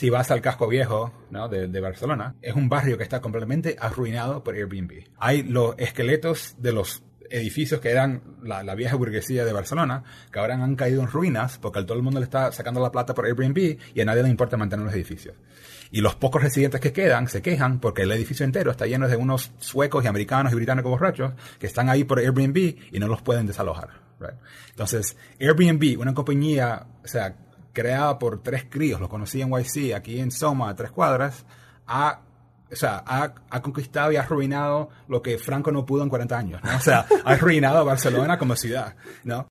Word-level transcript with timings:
si 0.00 0.08
vas 0.08 0.30
al 0.30 0.40
casco 0.40 0.66
viejo 0.66 1.12
de, 1.50 1.80
Barcelona, 1.82 2.34
es 2.40 2.54
un 2.54 2.70
barrio 2.70 2.96
que 2.96 3.02
está 3.02 3.20
completamente 3.20 3.76
arruinado 3.78 4.42
por 4.42 4.54
Airbnb. 4.54 5.04
Hay 5.18 5.42
los 5.42 5.74
esqueletos 5.76 6.54
de 6.56 6.72
los 6.72 7.02
edificios 7.28 7.82
que 7.82 7.90
eran 7.90 8.22
la, 8.42 8.74
vieja 8.74 8.96
burguesía 8.96 9.44
de 9.44 9.52
Barcelona, 9.52 10.02
que 10.32 10.38
ahora 10.38 10.54
han 10.54 10.74
caído 10.74 11.02
en 11.02 11.08
ruinas 11.08 11.58
porque 11.58 11.82
todo 11.82 11.98
el 11.98 12.02
mundo 12.02 12.18
le 12.18 12.24
está 12.24 12.50
sacando 12.50 12.80
la 12.80 12.90
plata 12.90 13.12
por 13.12 13.26
Airbnb 13.26 13.76
y 13.94 14.00
a 14.00 14.06
nadie 14.06 14.22
le 14.22 14.30
importa 14.30 14.56
mantener 14.56 14.86
los 14.86 14.94
edificios. 14.94 15.36
Y 15.90 16.00
los 16.00 16.14
pocos 16.14 16.42
residentes 16.42 16.80
que 16.80 16.94
quedan 16.94 17.28
se 17.28 17.42
quejan 17.42 17.78
porque 17.78 18.04
el 18.04 18.12
edificio 18.12 18.46
entero 18.46 18.70
está 18.70 18.86
lleno 18.86 19.06
de 19.06 19.16
unos 19.16 19.52
suecos 19.58 20.02
y 20.02 20.08
americanos 20.08 20.50
y 20.54 20.56
británicos 20.56 20.92
borrachos 20.92 21.34
que 21.58 21.66
están 21.66 21.90
ahí 21.90 22.04
por 22.04 22.20
Airbnb 22.20 22.56
y 22.90 22.98
no 22.98 23.06
los 23.06 23.20
pueden 23.20 23.46
desalojar. 23.46 24.00
Entonces, 24.70 25.18
Airbnb, 25.38 26.00
una 26.00 26.14
compañía, 26.14 26.86
o 27.04 27.06
sea, 27.06 27.36
creada 27.72 28.18
por 28.18 28.42
tres 28.42 28.66
críos, 28.68 29.00
lo 29.00 29.08
conocí 29.08 29.40
en 29.40 29.50
YC, 29.50 29.94
aquí 29.94 30.20
en 30.20 30.30
Soma, 30.30 30.70
a 30.70 30.76
tres 30.76 30.90
cuadras, 30.90 31.44
ha 31.86 32.20
o 32.72 32.76
sea, 32.76 33.02
ha, 33.04 33.34
ha, 33.50 33.62
conquistado 33.62 34.12
y 34.12 34.16
ha 34.16 34.20
arruinado 34.20 34.90
lo 35.08 35.22
que 35.22 35.38
Franco 35.38 35.72
no 35.72 35.84
pudo 35.84 36.04
en 36.04 36.08
40 36.08 36.38
años. 36.38 36.60
O 36.76 36.80
sea, 36.80 37.04
ha 37.24 37.32
arruinado 37.32 37.78
a 37.78 37.82
Barcelona 37.82 38.38
como 38.38 38.54
ciudad, 38.54 38.94
¿no? 39.24 39.48